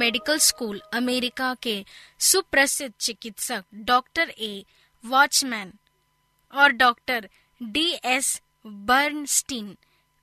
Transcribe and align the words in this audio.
Medical 0.00 0.38
school, 0.38 0.80
America 0.92 1.54
के 1.54 1.84
सुप्रसिद्ध 2.18 2.94
चिकित्सक 3.00 3.64
डॉक्टर 3.74 4.30
ए. 4.30 4.64
वॉचमैन 5.04 5.72
और 6.52 6.72
डॉक्टर 6.72 7.28
डी. 7.62 7.98
एस. 8.04 8.42
बर्नस्टीन 8.66 9.76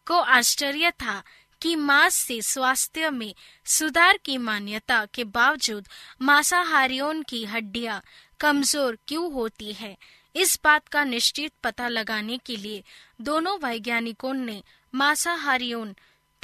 को 0.07 0.19
आश्चर्य 0.19 0.91
था 0.91 1.23
कि 1.61 1.75
मांस 1.75 2.15
से 2.15 2.41
स्वास्थ्य 2.41 3.09
में 3.09 3.35
सुधार 3.65 4.17
की 4.25 4.37
मान्यता 4.37 5.05
के 5.05 5.23
बावजूद 5.23 5.87
मांसाहारियों 6.21 7.23
की 7.23 7.45
हड्डियाँ 7.45 8.01
कमज़ोर 8.39 8.97
क्यों 9.07 9.33
होती 9.33 9.73
है? 9.73 9.97
इस 10.35 10.59
बात 10.63 10.87
का 10.87 11.03
निश्चित 11.03 11.51
पता 11.63 11.87
लगाने 11.87 12.37
के 12.37 12.55
लिए 12.55 12.83
दोनों 13.21 13.57
वैज्ञानिकों 13.57 14.33
ने 14.33 14.63
मांसाहारियों 14.95 15.93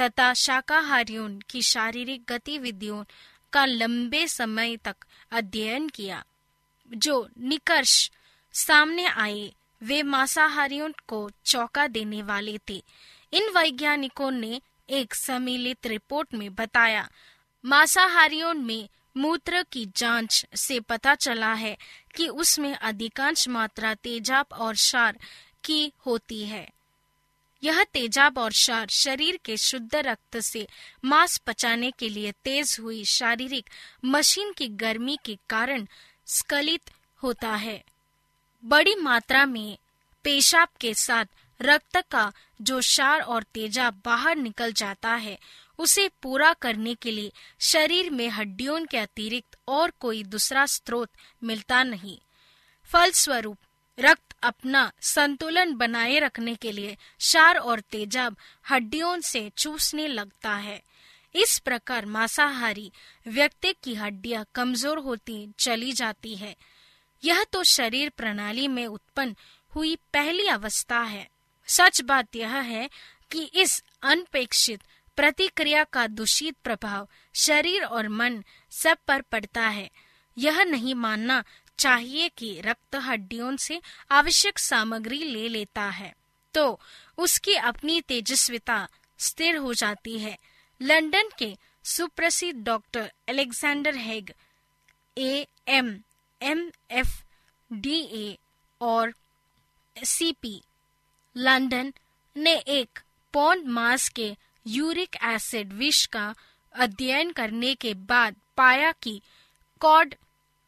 तथा 0.02 0.34
शाकाहारियों 0.34 1.40
की 1.50 1.62
शारीरिक 1.62 2.24
गतिविधियों 2.30 3.04
का 3.54 3.66
लंबे 3.66 4.28
समय 4.28 4.78
तक 4.78 4.96
अध्ययन 5.32 5.90
किया। 5.90 6.26
जो 6.94 7.30
निकर्ष 7.40 8.12
सामने 8.54 9.06
आए, 9.06 9.54
वे 9.84 10.04
मांसाहारियों 10.04 10.90
को 11.08 11.32
चौंका 11.46 11.88
देने 11.88 12.24
वाले 12.24 12.60
थे। 12.70 12.84
इन 13.34 13.44
वैज्ञानिकों 13.44 14.32
ने 14.32 14.62
एक 14.90 15.16
सम्मिलित 15.16 15.88
रिपोर्ट 15.88 16.34
में 16.34 16.56
बताया, 16.56 17.10
मांसाहारियों 17.66 18.54
में 18.54 18.90
मूत्र 19.18 19.64
की 19.64 19.86
जाँच 19.86 20.46
से 20.56 20.80
पता 20.80 21.16
चला 21.16 21.54
है 21.54 21.78
कि 22.16 22.28
उसमें 22.28 22.76
अधिकांश 22.76 23.48
मात्रा 23.48 23.94
तेजाब 23.94 24.46
और 24.54 24.74
क्षार 24.74 25.20
की 25.64 25.92
होती 26.06 26.46
है। 26.46 26.70
यह 27.64 27.84
तेजाब 27.84 28.38
और 28.38 28.50
क्षार 28.50 28.88
शरीर 28.88 29.40
के 29.46 29.58
शुद्ध 29.58 29.96
रक्त 29.96 30.40
से 30.40 30.68
मांस 31.06 31.38
पचाने 31.38 31.92
के 31.92 32.10
लिए 32.10 32.32
तेज 32.32 32.78
हुई 32.80 33.06
शारीरिक 33.06 33.70
मशीन 34.06 34.54
की 34.54 34.68
गर्मी 34.68 35.18
के 35.26 35.38
कारण 35.50 35.88
स्खलित 36.28 36.92
होता 37.24 37.56
है। 37.56 37.84
बड़ी 38.66 38.96
मात्रा 38.96 39.46
में 39.46 39.78
पेशाब 40.24 40.68
के 40.80 40.94
साथ 40.94 41.26
रक्त 41.62 42.04
का 42.12 42.32
जो 42.62 42.80
क्षार 42.80 43.22
और 43.22 43.44
तेजाब 43.44 44.02
बाहर 44.06 44.36
निकल 44.36 44.74
जाता 44.74 45.10
है, 45.10 45.40
उसे 45.78 46.10
पूरा 46.22 46.54
करने 46.54 46.96
के 46.96 47.12
लिए 47.12 47.32
शरीर 47.60 48.10
में 48.10 48.30
हड्डियों 48.30 48.86
के 48.86 48.98
अतिरिक्त 48.98 49.58
और 49.68 49.92
कोई 49.92 50.24
दूसरा 50.24 50.66
स्रोत 50.66 51.10
मिलता 51.44 51.84
नहीं। 51.84 52.18
फलस्वरूप 52.86 53.58
रक्त 54.00 54.36
अपना 54.44 54.92
संतुलन 55.02 55.74
बनाए 55.74 56.20
रखने 56.20 56.56
के 56.56 56.72
लिए 56.72 56.96
क्षार 57.20 57.58
और 57.58 57.80
तेजाब 57.80 58.38
हड्डियों 58.70 59.20
से 59.20 59.52
चूसने 59.58 60.08
लगता 60.08 60.56
है। 60.56 60.82
इस 61.36 61.60
प्रकार 61.60 62.06
मांसाहारी 62.06 62.92
व्यक्ति 63.28 63.74
की 63.84 63.96
हड्डियाँ 63.96 64.46
कमज़ोर 64.56 64.98
होती 64.98 65.48
चली 65.60 65.92
जाती 65.92 66.36
है। 66.36 66.56
यह 67.24 67.44
तो 67.44 67.64
शरीर 67.64 68.10
प्रणाली 68.10 68.68
में 68.68 68.86
उत्पन्न 68.88 69.36
हुई 69.76 69.96
पहली 70.14 70.48
अवस्था 70.48 71.00
है। 71.00 71.28
सच 71.68 72.02
बात 72.02 72.36
यह 72.36 72.56
है 72.56 72.90
कि 73.32 73.44
इस 73.44 73.84
अनपेक्षित 74.04 74.80
प्रतिक्रिया 75.16 75.84
का 75.84 76.08
दूषित 76.08 76.56
प्रभाव 76.64 77.08
शरीर 77.36 77.84
और 77.84 78.08
मन 78.08 78.44
सब 78.72 78.98
पर 79.08 79.22
पड़ता 79.22 79.62
है। 79.62 79.90
यह 80.38 80.64
नहीं 80.64 80.96
मानना 80.96 81.44
चाहिए 81.80 82.30
कि 82.38 82.60
रक्त 82.66 82.96
हड्डियों 82.96 83.56
से 83.58 83.80
आवश्यक 84.12 84.60
सामग्री 84.60 85.24
ले 85.24 85.48
लेता 85.50 85.84
है। 85.90 86.14
तो 86.54 86.80
उसकी 87.18 87.56
अपनी 87.56 88.00
तेजस्विता 88.02 88.88
स्थिर 89.20 89.56
हो 89.56 89.74
जाती 89.74 90.18
है। 90.20 90.38
लंदन 90.82 91.30
के 91.38 91.56
सुप्रसिद्ध 91.86 92.64
doctor 92.66 93.12
Alexander 93.30 93.96
Haig 93.98 94.32
A 95.18 95.46
M 95.68 95.96
M 96.42 96.70
F 96.92 97.22
D 97.72 98.00
A 98.14 98.38
और 98.82 99.14
सीपी 99.96 100.62
लंदन 101.36 101.94
ने 102.36 102.56
एक 102.56 103.00
पौंड 103.34 103.66
मास 103.68 104.08
के 104.10 104.36
यूरिक 104.66 105.16
एसिड 105.24 105.74
विष 105.74 106.06
का 106.06 106.34
अध्ययन 106.76 107.32
करने 107.32 107.74
के 107.76 107.94
बाद 108.10 108.36
पाया 108.58 108.92
कि 109.02 109.22
कॉड 109.82 110.16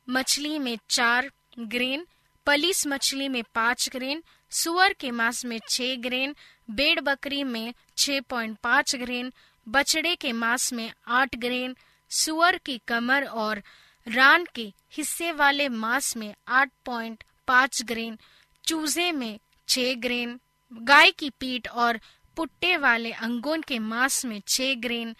मछली 0.10 0.60
में 0.60 0.78
चार 0.90 1.32
ग्रेन, 1.60 2.08
पलिस 2.46 2.88
मछली 2.88 3.30
में 3.30 3.44
पाँच 3.56 3.90
ग्रेन, 3.90 4.24
सुअर 4.52 4.94
के 4.94 5.12
मांस 5.12 5.46
में 5.46 5.60
छह 5.70 5.96
ग्रेन, 5.96 6.36
बेड़ 6.72 7.00
बकरी 7.00 7.44
में 7.44 7.74
6.5 7.98 8.96
ग्रेन, 8.96 9.32
बछड़े 9.70 10.16
के 10.16 10.32
मांस 10.32 10.74
में 10.74 10.92
आठ 11.08 11.36
ग्रेन, 11.36 11.76
सुअर 12.10 12.58
की 12.58 12.82
कमर 12.88 13.24
और 13.24 13.62
रान 14.08 14.46
के 14.56 14.74
हिस्से 14.92 15.32
वाले 15.32 15.70
मांस 15.70 16.18
में 16.18 16.36
8.5 16.48 17.84
ग्रेन, 17.84 18.18
चूजे 18.64 19.12
में 19.12 19.40
6 19.68 19.96
ग्रेन, 19.96 20.40
गाय 20.74 21.12
की 21.12 21.30
पीठ 21.30 21.68
और 21.68 22.00
पुट्टे 22.36 22.78
वाले 22.78 23.12
अंगों 23.12 23.58
के 23.62 23.80
मांस 23.80 24.26
में 24.26 24.42
6 24.48 24.76
ग्रेन, 24.76 25.16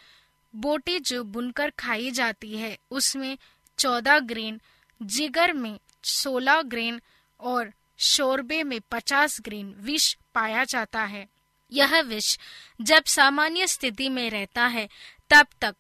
बोटी 0.56 1.00
जो 1.00 1.24
बुनकर 1.24 1.70
खाई 1.70 2.12
जाती 2.12 2.58
है, 2.58 2.78
उसमें 2.92 3.38
14 3.80 4.20
ग्रेन 4.20 4.62
जिगर 5.02 5.54
में 5.54 5.80
16 6.04 6.62
ग्रेन 6.62 7.02
और 7.40 7.74
शोरबे 7.98 8.64
में 8.64 8.82
50 8.92 9.42
ग्रेन 9.42 9.76
विष 9.78 10.18
पाया 10.34 10.64
जाता 10.64 11.04
है। 11.04 11.28
यह 11.72 12.02
विष 12.02 12.38
जब 12.82 13.04
सामान्य 13.04 13.68
स्थिति 13.68 14.10
में 14.10 14.30
रहता 14.30 14.66
है, 14.66 14.90
तब 15.30 15.48
तक 15.62 15.76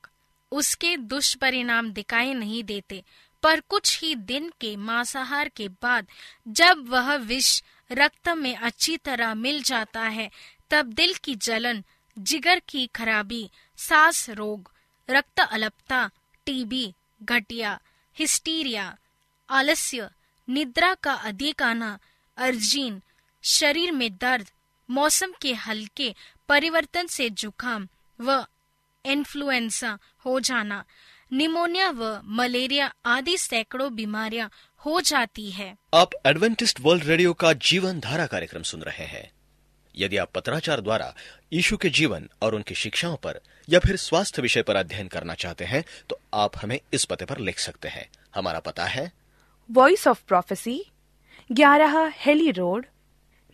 उसके 0.51 0.98
दुष्परिणाम 0.98 1.91
दिखाई 1.91 2.34
नहीं 2.34 2.63
देते, 2.63 3.03
पर 3.43 3.60
कुछ 3.60 4.01
ही 4.01 4.15
दिन 4.15 4.51
के 4.62 4.75
मांसाहार 4.75 5.50
के 5.50 5.67
बाद 5.67 6.07
जब 6.48 6.89
वह 6.89 7.15
विष 7.15 7.63
रक्त 7.91 8.29
में 8.29 8.55
अच्छी 8.55 8.98
तरह 8.98 9.34
मिल 9.34 9.63
जाता 9.63 10.01
है, 10.01 10.31
तब 10.69 10.86
दिल 10.86 11.13
की 11.13 11.36
जलन, 11.36 11.84
जिगर 12.19 12.60
की 12.60 12.88
खराबी, 12.88 13.50
सांस 13.77 14.29
रोग, 14.29 14.72
रक्त 15.10 15.39
अलपता, 15.39 16.10
टीबी, 16.45 16.93
घटिया, 17.24 17.79
हिस्टीरिया 18.17 18.98
आलस्य, 19.50 20.10
निद्रा 20.50 20.94
का 20.94 21.14
अधिक 21.14 21.64
आना, 21.64 22.00
अर्जीन, 22.38 23.02
शरीर 23.44 23.92
में 23.92 24.10
दर्द, 24.12 24.50
मौसम 24.90 25.34
के 25.42 25.54
हल्के, 25.54 26.16
परिवर्तन 26.50 27.08
से 27.08 27.30
जुकाम 27.30 27.88
व 28.20 28.46
इन्फ्लुएंजा 29.06 29.98
हो 30.25 30.40
जाना, 30.40 30.84
निमोनिया 31.34 31.90
व 31.90 32.22
मलेरिया 32.24 32.94
आदि 33.06 33.38
सैकड़ों 33.38 33.96
बीमारियाँ 33.96 34.50
हो 34.86 35.02
जाती 35.02 35.52
है। 35.52 35.75
आप 35.94 36.10
एडवेंटिस्ट 36.25 36.80
वर्ल्ड 36.80 37.04
रेडियो 37.04 37.34
का 37.34 37.54
जीवन 37.54 38.00
धारा 38.00 38.25
कार्यक्रम 38.25 38.64
सुन 38.64 38.82
रहे 38.82 39.06
हैं। 39.06 39.32
यदि 39.96 40.18
आप 40.18 40.32
पत्राचार 40.32 40.82
द्वारा 40.82 41.14
यीशु 41.54 41.78
के 41.78 41.90
जीवन 41.90 42.30
और 42.42 42.56
उनकी 42.56 42.75
शिक्षाओं 42.75 43.16
पर 43.16 43.40
या 43.70 43.80
फिर 43.80 43.96
स्वास्थ्य 43.98 44.42
विषय 44.42 44.62
पर 44.62 44.75
अध्ययन 44.75 45.08
करना 45.08 45.34
चाहते 45.34 45.66
हैं 45.66 45.84
तो 46.10 46.20
आप 46.34 46.58
हमें 46.58 46.80
इस 46.94 47.06
पते 47.06 47.25
पर 47.25 47.38
लिख 47.38 47.60
सकते 47.60 47.88
हैं। 47.88 48.08
हमारा 48.36 48.60
पता 48.60 48.86
है 48.86 49.12
वॉइस 49.72 50.07
ऑफ़ 50.07 50.24
प्रोफेसी 50.27 50.91
ग्यारह 51.51 52.13
हेली 52.15 52.51
रोड, 52.51 52.86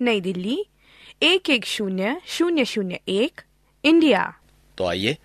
नई 0.02 0.22
दिल्ली, 0.22 0.66
एक 1.24 1.50
एक 1.50 1.66
शून्य 1.66 2.22
शून्य 2.26 2.66
शून्य 2.66 3.00
एक, 3.08 3.42
इंडिया। 3.86 4.40
तो 4.78 4.86
आइए, 4.86 5.18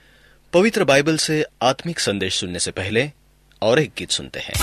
पवित्र 0.53 0.85
बाइबल 0.85 1.17
से 1.17 1.45
आत्मिक 1.63 2.01
संदेश 2.01 2.35
सुनने 2.35 2.59
से 2.59 2.71
पहले 2.71 3.11
और 3.63 3.79
एक 3.79 3.93
गीत 3.99 4.11
सुनते 4.11 4.41
हैं। 4.41 4.55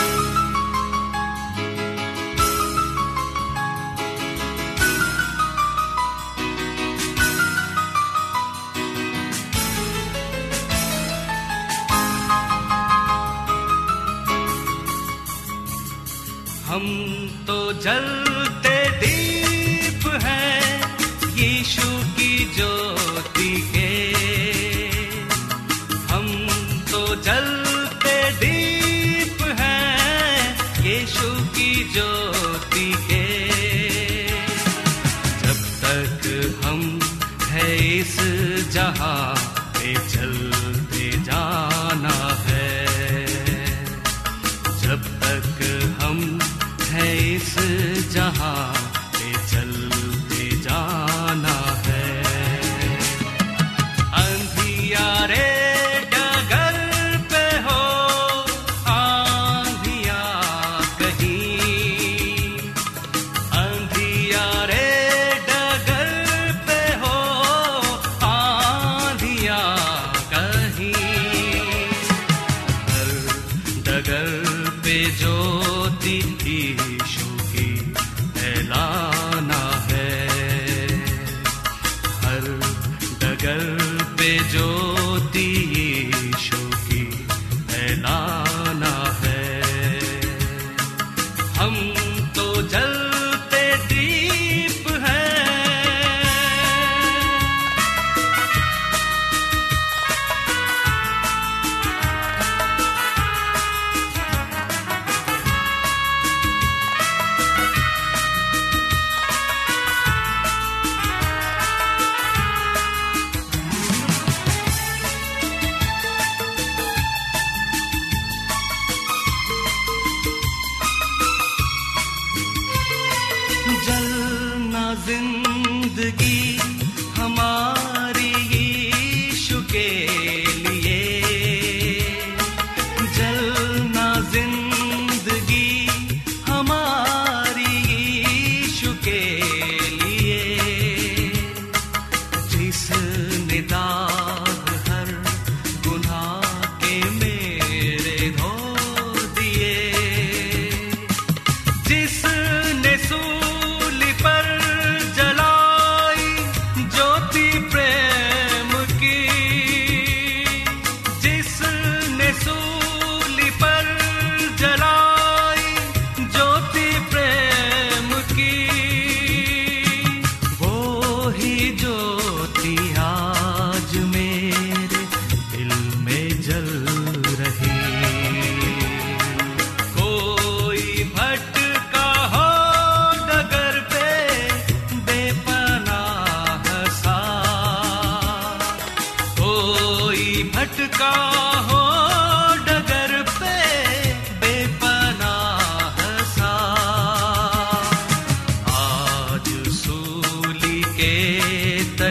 हम 16.74 16.86
तो 17.48 17.74
जलते 17.74 18.90
दीप 18.90 20.08
हैं, 20.24 20.82
यीशु 21.38 21.90
की 22.16 22.54
ज्योति 22.56 23.50
के। 23.76 23.92
हम 26.14 26.28
तो 26.92 27.16
जलते 27.16 28.16
दीप 28.32 29.44
हैं, 29.60 30.58
यीशु 30.86 31.30
की 31.56 31.94
ज्योति 31.94 32.92
के। 33.10 33.26
जब 35.44 35.60
तक 35.84 36.28
हम 36.66 37.00
है 37.42 38.00
इस 38.00 38.18
जहाँ 38.72 39.43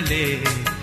चले 0.02 0.81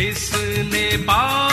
जिसने 0.00 0.86
पाया 1.04 1.49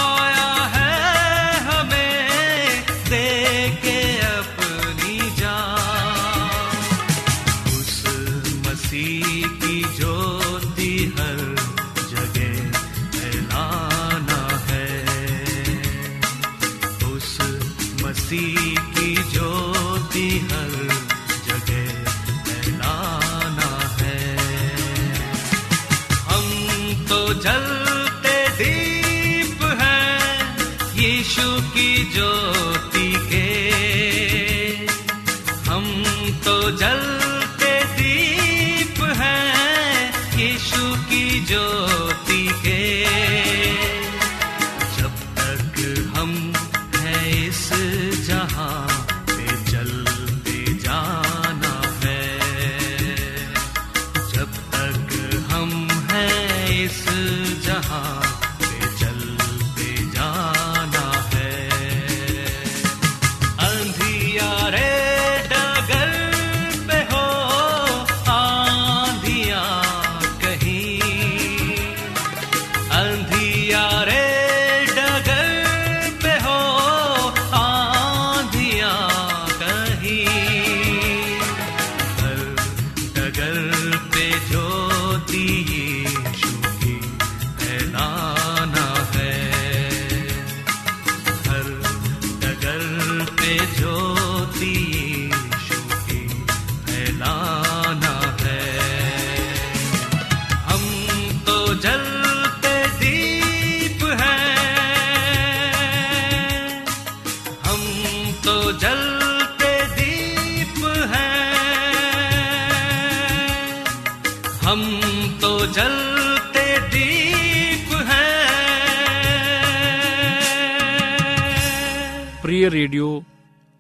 रेडियो 122.70 123.26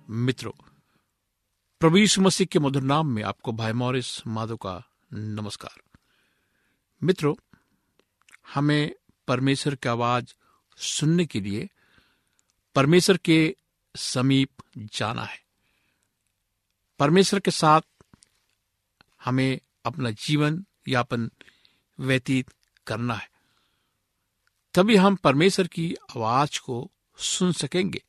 मित्रों 0.09 0.51
प्रभु 1.79 2.21
मसीह 2.21 2.47
के 2.47 2.59
मधुर 2.59 2.81
नाम 2.81 3.07
में 3.07 3.23
आपको 3.23 3.51
भाई 3.51 3.71
मॉरिस 3.71 4.27
माधो 4.27 4.57
का 4.57 4.83
नमस्कार। 5.13 5.99
मित्रों, 7.03 7.35
हमें 8.53 8.95
परमेश्वर 9.27 9.75
की 9.75 9.89
आवाज़ 9.89 10.33
सुनने 10.77 11.25
के 11.25 11.41
लिए 11.41 11.69
परमेश्वर 12.75 13.17
के 13.17 13.55
समीप 13.95 14.49
जाना 14.77 15.23
है। 15.23 15.39
परमेश्वर 16.99 17.39
के 17.39 17.51
साथ 17.51 17.81
हमें 19.25 19.59
अपना 19.85 20.11
जीवन 20.11 20.65
यापन 20.87 21.31
व्यतीत 21.99 22.53
करना 22.87 23.13
है। 23.13 23.29
तभी 24.73 24.95
हम 24.95 25.15
परमेश्वर 25.15 25.67
की 25.67 25.93
आवाज़ 25.93 26.61
को 26.61 26.91
सुन 27.17 27.51
सकेंगे। 27.51 28.06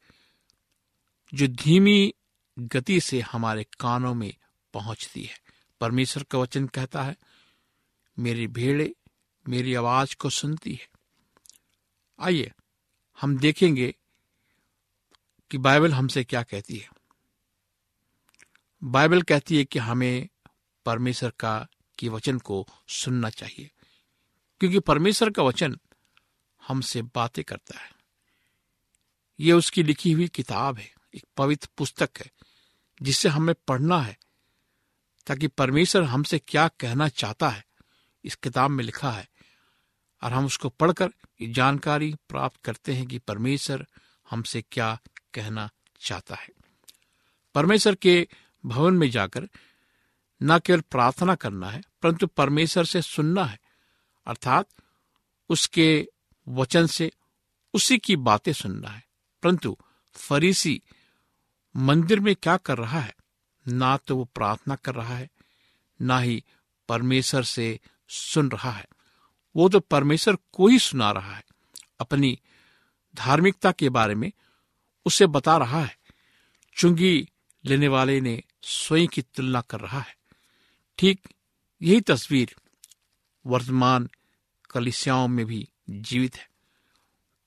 जो 1.35 1.47
धीमी 1.49 2.15
गति 2.59 3.01
से 3.01 3.21
हमारे 3.21 3.65
कानों 3.65 4.15
में 4.15 4.35
पहुँचती 4.75 5.25
है। 5.25 5.41
परमेश्वर 5.81 6.23
का 6.23 6.39
वचन 6.39 6.67
कहता 6.67 7.03
है, 7.03 7.17
मेरी 8.19 8.47
भेड़े 8.47 8.95
मेरी 9.49 9.75
आवाज़ 9.75 10.17
को 10.17 10.31
सुनती 10.31 10.75
है। 10.75 10.89
आइए, 12.21 12.53
हम 13.21 13.39
देखेंगे 13.39 13.95
कि 15.51 15.59
बाइबल 15.59 15.93
हमसे 15.93 16.25
क्या 16.25 16.43
कहती 16.43 16.77
है। 16.77 16.89
बाइबल 18.85 19.23
कहती 19.23 19.57
है 19.57 19.65
कि 19.65 19.79
हमें 19.79 20.29
परमेश्वर 20.85 21.31
का, 21.31 21.67
की 21.99 22.09
वचन 22.09 22.39
को 22.39 22.67
सुनना 22.89 23.31
चाहिए, 23.31 23.71
क्योंकि 24.61 24.79
परमेश्वर 24.79 25.31
का 25.31 25.43
वचन 25.43 25.79
हमसे 26.69 27.03
बातें 27.03 27.45
करता 27.45 27.79
है। 27.79 27.91
यह 29.41 29.55
उसकी 29.55 29.83
लिखी 29.83 30.13
हुई 30.13 30.29
किताब 30.29 30.79
है। 30.79 30.98
एक 31.15 31.25
पवित्र 31.37 31.69
पुस्तक 31.77 32.11
है 32.19 32.31
जिसे 33.03 33.29
हमें 33.29 33.55
पढ़ना 33.69 34.01
है, 34.01 34.19
ताकि 35.27 35.47
परमेश्वर 35.47 36.03
हमसे 36.03 36.39
क्या 36.39 36.69
कहना 36.69 37.09
चाहता 37.09 37.49
है, 37.49 37.67
इस 38.25 38.35
किताब 38.35 38.71
में 38.71 38.85
लिखा 38.85 39.11
है। 39.11 39.29
और 40.23 40.33
हम 40.33 40.47
उसको 40.47 40.69
पढ़कर 40.69 41.09
ये 41.41 41.53
जानकारी 41.53 42.15
प्राप्त 42.29 42.61
करते 42.65 42.95
हैं 42.95 43.07
कि 43.07 43.19
परमेश्वर 43.19 43.87
हमसे 44.31 44.63
क्या 44.63 45.01
कहना 45.35 45.71
चाहता 46.01 46.35
है। 46.35 46.49
परमेश्वर 47.55 47.95
के 47.95 48.29
भवन 48.67 48.95
में 48.95 49.11
जाकर 49.11 49.49
न 50.43 50.59
केवल 50.59 50.81
प्रार्थना 50.81 51.35
करना 51.35 51.71
है, 51.71 51.83
परंतु 52.03 52.27
परमेश्वर 52.27 52.85
से 52.85 53.03
सुनना 53.03 53.45
है, 53.45 53.61
अर्थात 54.27 54.67
उसके 55.49 56.09
वचन 56.49 56.87
से 56.87 57.13
उसी 57.75 57.99
की 57.99 58.17
बातें 58.17 58.53
सुनना 58.53 58.89
है। 58.89 59.09
परंतु 59.43 59.77
फरीसी 60.13 60.83
मंदिर 61.77 62.21
में 62.21 62.35
क्या 62.37 62.57
कर 62.57 62.79
रहा 62.79 63.01
है? 63.01 63.15
ना 63.67 63.97
तो 63.97 64.17
वो 64.17 64.25
प्रार्थना 64.25 64.75
कर 64.75 64.95
रहा 64.95 65.17
है, 65.17 65.29
ना 66.03 66.19
ही 66.19 66.45
परमेश्वर 66.89 67.43
से 67.43 67.81
सुन 68.09 68.51
रहा 68.51 68.71
है। 68.71 68.87
वो 69.57 69.69
तो 69.69 69.81
परमेश्वर 69.81 70.37
को 70.53 70.69
ही 70.69 70.79
सुना 70.79 71.11
रहा 71.11 71.35
है, 71.35 71.45
अपनी 72.01 72.39
धार्मिकता 73.15 73.73
के 73.73 73.89
बारे 73.89 74.15
में 74.15 74.31
उसे 75.07 75.27
बता 75.27 75.57
रहा 75.57 75.85
है। 75.85 75.97
चुंगी 76.77 77.29
लेने 77.65 77.89
वाले 77.89 78.21
ने 78.21 78.43
स्वयं 78.63 79.07
की 79.07 79.23
तुलना 79.23 79.61
कर 79.61 79.81
रहा 79.81 80.01
है। 80.01 80.17
ठीक 80.99 81.29
यही 81.83 82.01
तस्वीर 82.01 82.55
वर्तमान 83.47 84.09
कलिसियाओं 84.71 85.29
में 85.29 85.45
भी 85.47 85.69
जीवित 85.91 86.37
है। 86.37 86.49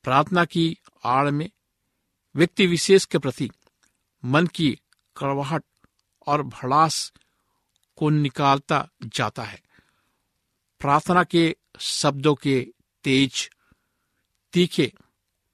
प्रार्थना 0.04 0.46
की 0.46 0.78
आड़ 1.06 1.30
में 1.30 1.50
व्यक्ति 2.36 2.68
विशेष 2.68 3.06
के 3.06 3.18
प्रति 3.18 3.50
मन 4.26 4.48
की 4.48 4.80
कड़वाहट 5.18 5.64
और 6.28 6.44
भड़ास 6.44 7.14
को 7.96 8.10
निकालता 8.10 8.90
जाता 9.04 9.44
है। 9.44 9.62
प्रार्थना 10.80 11.24
के 11.24 11.56
शब्दों 11.80 12.36
के 12.36 12.68
तेज, 13.04 13.50
तीखे 14.54 14.94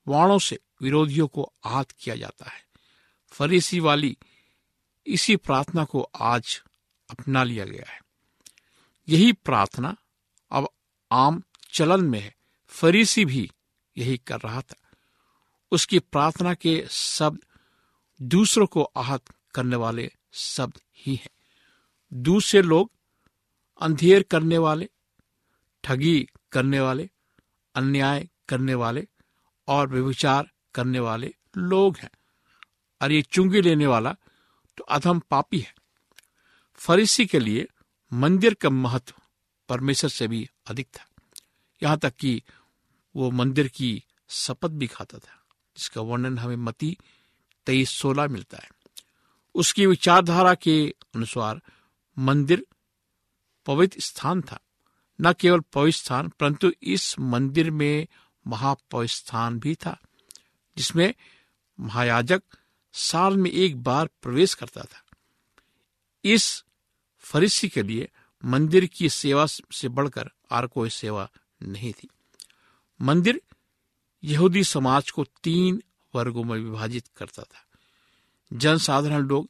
वाणों 0.07 0.39
से 0.39 0.59
विरोधियों 0.81 1.27
को 1.27 1.53
आहत 1.65 1.91
किया 1.91 2.15
जाता 2.15 2.49
है। 2.49 2.67
फरीसी 3.27 3.79
वाली 3.79 4.17
इसी 5.07 5.35
प्रार्थना 5.35 5.85
को 5.85 6.01
आज 6.01 6.63
अपना 7.09 7.43
लिया 7.43 7.65
गया 7.65 7.91
है। 7.91 8.01
यही 9.09 9.33
प्रार्थना 9.33 9.97
अब 10.51 10.69
आम 11.11 11.43
चलन 11.73 12.01
में 12.01 12.19
है। 12.19 12.35
फरीसी 12.67 13.25
भी 13.25 13.51
यही 13.97 14.17
कर 14.17 14.39
रहा 14.39 14.61
था। 14.61 14.75
उसकी 15.71 15.99
प्रार्थना 15.99 16.53
के 16.53 16.87
शब्द 16.89 17.39
दूसरों 18.21 18.67
को 18.67 18.83
आहत 18.83 19.23
करने 19.55 19.75
वाले 19.75 20.11
शब्द 20.33 20.81
ही 20.95 21.15
हैं। 21.15 21.29
दूसरे 22.13 22.61
लोग 22.61 22.91
अंधेर 23.81 24.23
करने 24.23 24.57
वाले, 24.57 24.89
ठगी 25.83 26.27
करने 26.51 26.79
वाले, 26.79 27.09
अन्याय 27.75 28.29
करने 28.49 28.73
वाले 28.73 29.07
और 29.67 29.87
व्यविचार 29.87 30.51
करने 30.73 30.99
वाले 30.99 31.35
लोग 31.57 31.97
हैं। 31.97 32.09
और 33.01 33.11
ये 33.11 33.21
चुंगी 33.21 33.61
लेने 33.61 33.87
वाला 33.87 34.15
तो 34.77 34.83
अधम 34.83 35.19
पापी 35.19 35.59
है। 35.59 35.75
फरीसी 36.75 37.25
के 37.25 37.39
लिए 37.39 37.67
मंदिर 38.13 38.53
का 38.53 38.69
महत्व 38.69 39.13
परमेश्वर 39.69 40.09
से 40.09 40.27
भी 40.27 40.49
अधिक 40.67 40.87
था। 40.87 41.05
यहाँ 41.83 41.97
तक 41.97 42.15
कि 42.15 42.43
वो 43.15 43.31
मंदिर 43.31 43.67
की 43.67 44.03
शपथ 44.29 44.69
भी 44.69 44.87
खाता 44.87 45.17
था, 45.17 45.45
जिसका 45.77 46.01
वर्णन 46.01 46.37
हमें 46.37 46.55
मती 46.55 46.97
तेईस 47.67 47.89
सोलह 47.89 48.27
मिलता 48.27 48.57
है। 48.57 48.69
उसकी 49.55 49.85
विचारधारा 49.85 50.53
के 50.53 50.95
अनुसार 51.15 51.61
मंदिर 52.19 52.65
पवित्र 53.65 53.99
स्थान 53.99 54.41
था। 54.41 54.59
न 55.21 55.33
केवल 55.33 55.59
पवित्र 55.59 55.97
स्थान, 55.97 56.29
परंतु 56.29 56.71
इस 56.83 57.19
मंदिर 57.19 57.71
में 57.71 58.07
महापवित्र 58.47 59.13
स्थान 59.13 59.59
भी 59.59 59.75
था, 59.75 59.99
जिसमें 60.77 61.13
महायाजक 61.79 62.43
साल 62.93 63.37
में 63.37 63.51
एक 63.51 63.83
बार 63.83 64.09
प्रवेश 64.21 64.53
करता 64.53 64.81
था। 64.81 65.03
इस 66.25 66.63
फरीसी 67.19 67.69
के 67.69 67.83
लिए 67.83 68.09
मंदिर 68.45 68.85
की 68.85 69.09
सेवा 69.09 69.45
से 69.45 69.87
बढ़कर 69.87 70.29
और 70.51 70.67
कोई 70.67 70.89
सेवा 70.89 71.29
नहीं 71.63 71.93
थी। 71.93 72.07
मंदिर 73.01 73.41
यहूदी 74.23 74.63
समाज 74.63 75.11
को 75.11 75.25
तीन 75.43 75.83
वर्गों 76.15 76.43
में 76.43 76.57
विभाजित 76.57 77.07
करता 77.17 77.43
था। 77.43 77.65
जनसाधारण 78.53 79.21
लोग, 79.21 79.49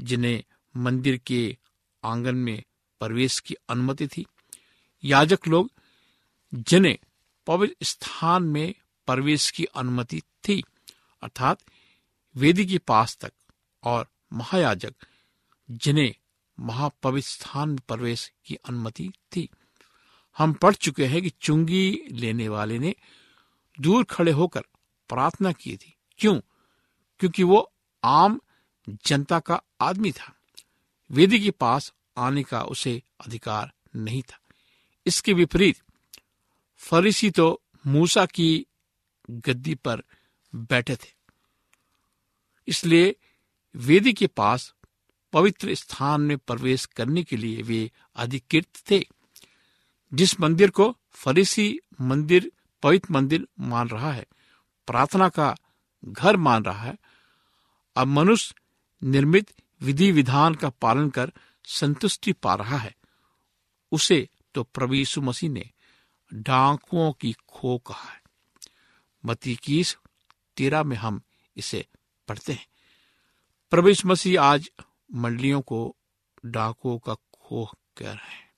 जिन्हें 0.00 0.44
मंदिर 0.76 1.16
के 1.16 1.56
आँगन 2.04 2.34
में 2.34 2.62
प्रवेश 3.00 3.40
की 3.40 3.54
अनुमति 3.68 4.06
थी, 4.06 4.26
याजक 5.04 5.48
लोग, 5.48 5.70
जिन्हें 6.54 6.98
पवित्र 7.46 7.76
स्थान 7.82 8.42
में 8.42 8.74
प्रवेश 9.06 9.50
की 9.50 9.64
अनुमति 9.64 10.20
थी, 10.20 10.64
अर्थात 11.22 11.58
वेदी 12.36 12.66
के 12.66 12.78
पास 12.78 13.18
तक 13.20 13.32
और 13.84 14.08
महायाजक, 14.32 14.94
जिन्हें 15.70 16.14
महापवित्र 16.60 17.28
स्थान 17.28 17.68
में 17.68 17.78
प्रवेश 17.88 18.32
की 18.44 18.54
अनुमति 18.54 19.12
थी। 19.36 19.48
हम 20.38 20.52
पढ़ 20.52 20.74
चुके 20.74 21.06
हैं 21.06 21.22
कि 21.22 21.30
चुंगी 21.30 22.02
लेने 22.10 22.48
वाले 22.48 22.78
ने 22.78 22.94
दूर 23.80 24.04
खड़े 24.04 24.32
होकर 24.32 24.62
प्रार्थना 25.08 25.52
की 25.52 25.76
थी। 25.76 25.96
क्यों? 26.18 26.40
क्योंकि 27.18 27.42
वो 27.42 27.72
आम 28.04 28.40
जनता 29.06 29.40
का 29.40 29.62
आदमी 29.80 30.12
था। 30.12 30.36
वेदी 31.10 31.40
के 31.40 31.50
पास 31.50 31.92
आने 32.16 32.42
का 32.42 32.62
उसे 32.62 33.02
अधिकार 33.20 33.72
नहीं 33.96 34.22
था। 34.22 34.40
इसके 35.06 35.32
विपरीत, 35.32 35.76
फरीसी 36.76 37.30
तो 37.30 37.62
मूसा 37.86 38.26
की 38.26 38.66
गद्दी 39.30 39.74
पर 39.74 40.02
बैठे 40.54 40.96
थे। 40.96 41.14
इसलिए 42.68 43.16
वेदी 43.76 44.12
के 44.12 44.26
पास 44.26 44.74
पवित्र 45.32 45.74
स्थान 45.74 46.20
में 46.20 46.38
प्रवेश 46.38 46.86
करने 46.86 47.22
के 47.22 47.36
लिए 47.36 47.62
वे 47.62 47.90
अधिकृत 48.16 48.66
थे। 48.90 49.08
जिस 50.14 50.40
मंदिर 50.40 50.70
को 50.70 50.96
फरीसी 51.10 51.80
मंदिर, 52.00 52.52
पवित्र 52.82 53.08
मंदिर 53.10 53.48
मान 53.60 53.88
रहा 53.88 54.12
है 54.12 54.26
प्रार्थना 54.86 55.28
का 55.28 55.56
घर 56.04 56.36
मान 56.36 56.64
रहा 56.64 56.82
है। 56.82 56.98
अब 57.96 58.06
मनुष्य 58.06 58.54
निर्मित 59.02 59.52
विधि 59.82 60.12
विधान 60.12 60.54
का 60.54 60.68
पालन 60.68 61.10
कर 61.10 61.32
संतुष्टि 61.64 62.32
पा 62.32 62.54
रहा 62.54 62.76
है। 62.76 62.94
उसे 63.92 64.28
तो 64.54 64.62
प्रभु 64.62 65.20
मसीह 65.20 65.50
ने 65.50 65.70
डाकुओं 66.34 67.12
की 67.12 67.32
खो 67.32 67.78
कहा 67.78 68.10
है। 68.10 68.22
मती 69.24 69.56
कीस 69.56 69.96
तेरह 70.56 70.82
में 70.82 70.96
हम 70.96 71.22
इसे 71.56 71.86
पढ़ते 72.28 72.52
हैं। 72.52 72.66
प्रभु 73.70 73.88
यीशु 73.88 74.08
मसीह 74.08 74.42
आज 74.42 74.70
मंडलियों 75.14 75.60
को 75.60 75.96
डाकुओं 76.46 76.98
का 76.98 77.14
खो 77.14 77.72
कह 77.96 78.12
रहे 78.12 78.34
हैं। 78.34 78.52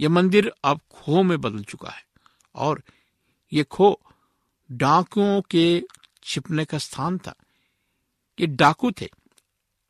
यह 0.00 0.08
मंदिर 0.08 0.52
अब 0.64 0.80
खो 0.90 1.22
में 1.22 1.40
बदल 1.40 1.64
चुका 1.64 1.90
है 1.90 2.04
और 2.54 2.82
ये 3.52 3.64
खो 3.64 4.00
डाकुओं 4.72 5.42
के 5.42 5.82
छिपने 6.24 6.64
का 6.64 6.78
स्थान 6.78 7.18
था। 7.18 7.34
ये 8.40 8.46
डाकू 8.46 8.92
थे। 8.92 9.08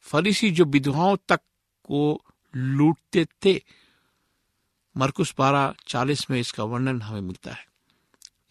फरीसी 0.01 0.51
जो 0.51 0.65
विधवाओं 0.65 1.17
तक 1.29 1.41
को 1.85 2.25
लूटते 2.57 3.25
थे। 3.25 3.65
मरकुस 4.97 5.35
बारह 5.39 5.75
चालीस 5.89 6.31
में 6.31 6.41
इसका 6.41 6.65
वर्णन 6.65 7.03
हमें 7.03 7.21
मिलता 7.21 7.53
है। 7.53 7.67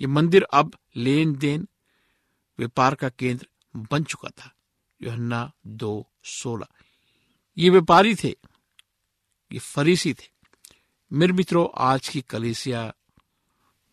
ये 0.01 0.07
मंदिर 0.07 0.43
अब 0.43 0.77
लेन 0.95 1.35
देन 1.35 1.67
व्यापार 2.59 2.95
का 2.95 3.09
केंद्र 3.09 3.47
बन 3.75 4.03
चुका 4.03 4.29
था। 4.29 4.55
योहन्ना 5.01 5.51
दो 5.67 6.07
सोलह। 6.23 6.67
ये 7.57 7.69
व्यापारी 7.69 8.15
थे। 8.15 8.35
ये 9.53 9.59
फरीसी 9.59 10.13
थे। 10.13 10.29
मेरे 11.13 11.33
मित्रों, 11.33 11.67
आज 11.77 12.09
की 12.09 12.21
कलेसिया 12.21 12.93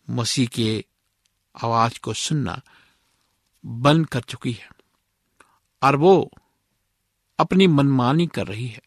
मसीह 0.09 0.47
के 0.47 0.85
आवाज़ 1.63 1.99
को 1.99 2.13
सुनना 2.13 2.61
बंद 3.65 4.07
कर 4.07 4.21
चुकी 4.21 4.51
है 4.51 4.69
और 5.81 5.95
वो 5.95 6.31
अपनी 7.39 7.67
मनमानी 7.67 8.27
कर 8.27 8.47
रही 8.47 8.67
है। 8.67 8.81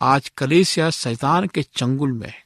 आज 0.00 0.28
कलेसिया 0.28 0.90
शैतान 0.90 1.46
के 1.46 1.62
चंगुल 1.62 2.12
में 2.12 2.28
है। 2.28 2.44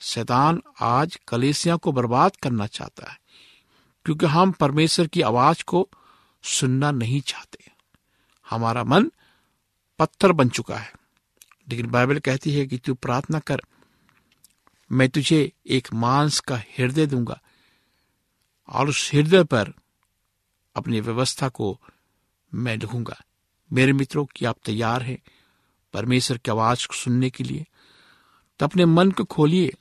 शैतान 0.00 0.62
आज 0.80 1.18
कलेसिया 1.28 1.76
को 1.76 1.92
बर्बाद 1.92 2.36
करना 2.36 2.66
चाहता 2.66 3.10
है, 3.10 3.18
क्योंकि 4.06 4.26
हम 4.26 4.52
परमेश्वर 4.52 5.06
की 5.06 5.20
आवाज़ 5.20 5.64
को 5.64 5.88
सुनना 6.44 6.90
नहीं 6.90 7.20
चाहते। 7.20 7.70
हमारा 8.46 8.84
मन 8.84 9.10
पत्थर 9.98 10.32
बन 10.32 10.48
चुका 10.48 10.76
है, 10.76 10.92
लेकिन 11.68 11.86
बाइबल 11.86 12.18
कहती 12.18 12.52
है 12.52 12.66
कि 12.66 12.78
तू 12.78 12.94
प्रार्थना 12.94 13.38
कर, 13.38 13.62
मैं 14.90 15.08
तुझे 15.08 15.52
एक 15.66 15.92
मांस 15.94 16.40
का 16.40 16.56
हृदय 16.56 17.06
दूँगा। 17.06 17.40
और 18.68 18.88
उस 18.88 19.10
हृदय 19.14 19.44
पर 19.44 19.72
अपनी 20.76 21.00
व्यवस्था 21.00 21.48
को 21.48 21.80
मैं 22.54 22.76
लिखूँगा 22.76 23.22
मेरे 23.72 23.92
मित्रों, 23.92 24.24
की 24.24 24.44
आप 24.44 24.56
तैयार 24.64 25.02
हैं 25.02 25.18
परमेश्वर 25.92 26.38
की 26.38 26.50
आवाज़ 26.50 26.86
को 26.86 26.94
सुनने 26.94 27.30
के 27.30 27.44
लिए। 27.44 27.66
तो 28.58 28.66
अपने 28.66 28.84
मन 28.84 29.10
को 29.10 29.24
खोलिए, 29.24 29.72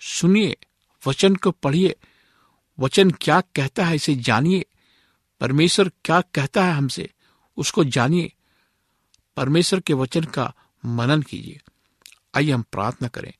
सुनिए, 0.00 0.56
वचन 1.06 1.34
को 1.34 1.50
पढ़िए। 1.50 1.96
वचन 2.78 3.10
क्या 3.10 3.40
कहता 3.40 3.84
है 3.84 3.94
इसे 3.94 4.14
जानिए। 4.14 4.64
परमेश्वर 5.40 5.88
क्या 5.88 6.20
कहता 6.20 6.64
है 6.64 6.72
हमसे, 6.72 7.10
उसको 7.56 7.84
जानिए। 7.84 8.32
परमेश्वर 9.36 9.80
के 9.80 9.92
वचन 9.92 10.24
का 10.24 10.54
मनन 10.86 11.22
कीजिए। 11.22 11.60
आइए 12.34 12.50
हम 12.50 12.62
प्रार्थना 12.62 13.08
करें। 13.08 13.32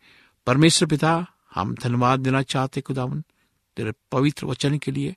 परमेश्वर 0.46 0.88
पिता, 0.88 1.26
हम 1.54 1.74
धन्यवाद 1.74 2.20
देना 2.20 2.42
चाहते 2.42 2.80
खुदावन। 2.80 3.24
तेरे 3.76 3.92
पवित्र 4.12 4.46
वचन 4.46 4.78
के 4.78 4.90
लिए, 4.90 5.16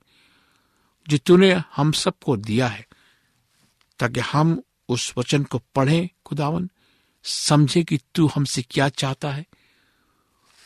जो 1.10 1.18
तूने 1.18 1.62
हम 1.76 1.92
सबको 1.92 2.38
दिया 2.38 2.68
है, 2.68 2.88
ताकि 4.00 4.20
हम 4.20 4.64
उस 4.90 5.14
वचन 5.18 5.44
को 5.44 5.62
पढ़ें, 5.76 6.10
खुदावन, 6.26 6.70
समझे 7.24 7.84
कि 7.84 8.00
तू 8.16 8.28
हमसे 8.28 8.62
क्या 8.62 8.90
चाहता 8.90 9.32
है 9.32 9.46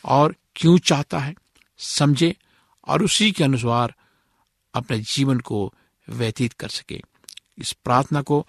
और 0.06 0.36
क्यों 0.56 0.78
चाहता 0.78 1.20
है, 1.20 1.36
समझे 1.78 2.36
और 2.88 3.04
उसी 3.04 3.32
के 3.32 3.44
अनुसार 3.44 3.96
अपने 4.74 5.00
जीवन 5.00 5.40
को 5.40 5.74
व्यतीत 6.10 6.54
कर 6.54 6.70
सके। 6.70 7.02
इस 7.58 7.72
प्रार्थना 7.72 8.22
को 8.22 8.48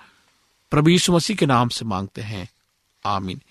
प्रभु 0.70 0.90
यीशु 0.90 1.12
मसीह 1.12 1.36
के 1.36 1.46
नाम 1.46 1.68
से 1.68 1.84
मांगते 1.84 2.20
हैं। 2.20 2.48
आमीन। 3.06 3.42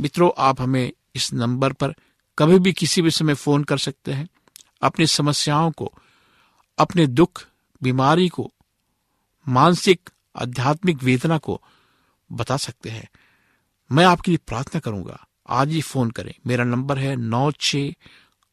मित्रों, 0.00 0.30
आप 0.38 0.60
हमें 0.60 0.92
इस 1.14 1.32
नंबर 1.32 1.72
पर 1.72 1.94
कभी 2.38 2.58
भी 2.58 2.72
किसी 2.72 3.02
भी 3.02 3.10
समय 3.10 3.34
फ़ोन 3.34 3.64
कर 3.64 3.78
सकते 3.78 4.12
हैं। 4.12 4.28
अपनी 4.84 5.06
समस्याओं 5.06 5.70
को, 5.70 5.92
अपने 6.78 7.06
दुख, 7.06 7.46
बीमारी 7.82 8.28
को, 8.28 8.52
मानसिक, 9.48 10.10
आध्यात्मिक 10.36 11.02
वेदना 11.02 11.38
को 11.38 11.62
बता 12.32 12.56
सकते 12.56 12.90
हैं। 12.90 13.08
मैं 13.92 14.04
आपके 14.04 14.30
लिए 14.30 14.38
प्रार्थना 14.46 14.80
करूँगा। 14.80 15.26
आज 15.48 15.70
ही 15.70 15.80
फ़ोन 15.80 16.10
करें। 16.10 16.34
मेरा 16.46 16.64
नंबर 16.64 16.98
है 16.98 17.16
नौ 17.16 17.52
छ 17.60 17.76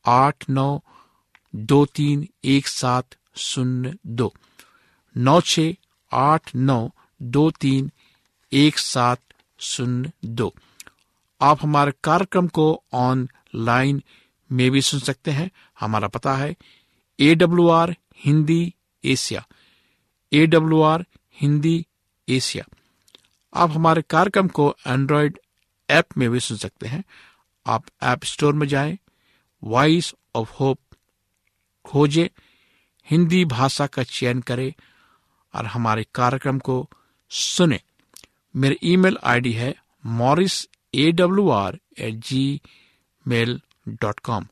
आठ 0.06 0.50
नौ 0.50 0.84
दो 1.56 1.86
तीन 1.86 2.28
एक 2.44 2.68
सात 2.68 3.06
शून्य 3.36 3.96
दो। 4.08 4.34
नौ 5.18 5.42
छ 5.42 5.60
आठ 6.14 6.56
नौ 6.56 6.90
दो 7.22 7.52
तीन 7.52 7.92
एक 8.54 8.78
सात 8.78 9.20
शून्य 9.60 10.12
दो। 10.26 10.56
आप 11.42 11.60
हमारे 11.62 11.94
कार्यक्रम 12.04 12.48
को 12.48 12.84
ऑनलाइन 12.94 14.04
में 14.52 14.70
भी 14.72 14.82
सुन 14.82 15.00
सकते 15.00 15.32
हैं, 15.32 15.50
हमारा 15.80 16.08
पता 16.08 16.36
है 16.36 16.56
A 17.20 17.34
W 17.36 17.68
R 17.70 17.96
Hindi 18.26 18.74
Asia 19.04 19.46
A 20.32 20.46
W 20.46 20.82
R 20.82 21.06
Hindi 21.42 21.86
Asia. 22.28 22.66
आप 23.54 23.72
हमारे 23.72 24.02
कार्यक्रम 24.02 24.48
को 24.48 24.76
एंड्रॉयड 24.88 25.40
ऐप 25.90 26.18
में 26.18 26.30
भी 26.30 26.40
सुन 26.40 26.58
सकते 26.58 26.88
हैं। 26.88 27.04
आप 27.66 27.86
ऐप 28.04 28.24
स्टोर 28.24 28.54
में 28.54 28.68
जाएँ 28.68 28.98
वॉइस 29.64 30.14
ऑफ़ 30.36 30.52
होप 30.54 30.80
खोजें, 31.86 32.28
हिंदी 33.08 33.44
भाषा 33.46 33.88
का 33.88 34.04
चयन 34.04 34.42
करें 34.42 34.72
और 35.54 35.66
हमारे 35.66 36.06
कार्यक्रम 36.16 36.60
को 36.60 36.90
सुने। 37.32 37.80
मेरी 38.56 38.78
ईमेल 38.84 39.18
आईडी 39.24 39.52
है 39.54 39.74
Morris 40.06 40.68
A 40.94 41.12
W 41.12 41.50
R 41.50 41.80
at 42.00 42.16
Gmail 43.26 43.62
dot 43.88 44.20
com 44.20 44.48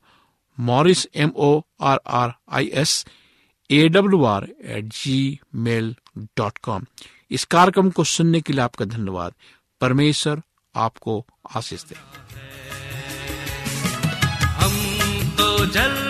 Morris 0.60 1.06
M 1.14 1.32
O 1.36 1.60
R 1.80 2.00
R 2.06 2.32
I 2.48 2.70
S 2.74 3.06
A 3.70 3.88
W 3.88 4.24
R 4.24 4.48
at 4.64 4.84
Gmail 5.54 5.96
dot 6.18 6.58
com 6.58 6.84
इस 7.30 7.44
कार्यक्रम 7.44 7.90
को 7.90 8.04
सुनने 8.04 8.40
के 8.40 8.52
लिए 8.52 8.62
आपका 8.62 8.84
धन्यवाद। 8.84 9.34
परमेश्वर 9.80 10.42
आपको 10.74 11.26
आशीष 11.56 11.84
दे। 11.84 11.94
हम 14.40 14.74
तो 15.30 15.66
जलते 15.66 16.09